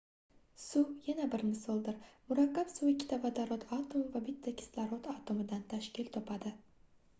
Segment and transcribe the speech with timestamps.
[0.61, 1.99] suv yana bir misoldir
[2.31, 6.59] murakkab suv ikkita vodorod atomi va bitta kislorod atomidan tashkil topadi